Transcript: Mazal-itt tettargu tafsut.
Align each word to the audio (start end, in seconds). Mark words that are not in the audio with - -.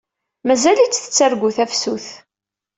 Mazal-itt 0.47 0.99
tettargu 1.03 1.49
tafsut. 1.57 2.07